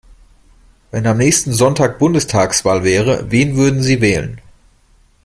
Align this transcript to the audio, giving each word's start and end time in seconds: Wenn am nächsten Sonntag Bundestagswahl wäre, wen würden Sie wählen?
Wenn 0.89 1.05
am 1.05 1.19
nächsten 1.19 1.53
Sonntag 1.53 1.99
Bundestagswahl 1.99 2.83
wäre, 2.83 3.29
wen 3.29 3.55
würden 3.55 3.83
Sie 3.83 4.01
wählen? 4.01 4.41